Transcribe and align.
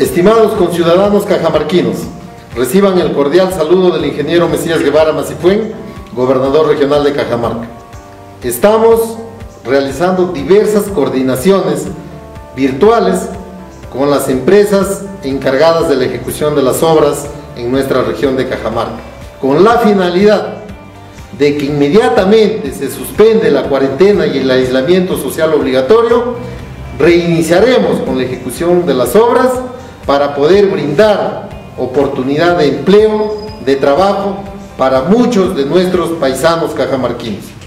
Estimados 0.00 0.52
conciudadanos 0.52 1.26
cajamarquinos, 1.26 1.98
reciban 2.56 2.98
el 2.98 3.12
cordial 3.12 3.52
saludo 3.52 3.90
del 3.90 4.06
ingeniero 4.06 4.48
Mesías 4.48 4.82
Guevara 4.82 5.12
Macifuen, 5.12 5.74
gobernador 6.14 6.68
regional 6.68 7.04
de 7.04 7.12
Cajamarca. 7.12 7.68
Estamos 8.42 9.18
realizando 9.62 10.28
diversas 10.28 10.84
coordinaciones 10.84 11.84
virtuales 12.56 13.28
con 13.92 14.10
las 14.10 14.30
empresas 14.30 15.02
encargadas 15.22 15.90
de 15.90 15.96
la 15.96 16.06
ejecución 16.06 16.56
de 16.56 16.62
las 16.62 16.82
obras 16.82 17.26
en 17.58 17.70
nuestra 17.70 18.00
región 18.00 18.38
de 18.38 18.48
Cajamarca, 18.48 19.02
con 19.38 19.62
la 19.62 19.80
finalidad 19.80 20.62
de 21.38 21.58
que 21.58 21.66
inmediatamente 21.66 22.72
se 22.72 22.90
suspende 22.90 23.50
la 23.50 23.64
cuarentena 23.64 24.26
y 24.26 24.38
el 24.38 24.50
aislamiento 24.50 25.18
social 25.18 25.52
obligatorio, 25.52 26.36
reiniciaremos 26.98 28.00
con 28.00 28.16
la 28.16 28.24
ejecución 28.24 28.86
de 28.86 28.94
las 28.94 29.14
obras 29.14 29.50
para 30.06 30.34
poder 30.34 30.66
brindar 30.66 31.48
oportunidad 31.76 32.58
de 32.58 32.68
empleo, 32.78 33.46
de 33.64 33.76
trabajo 33.76 34.38
para 34.76 35.02
muchos 35.02 35.56
de 35.56 35.66
nuestros 35.66 36.10
paisanos 36.18 36.72
cajamarquinos. 36.72 37.59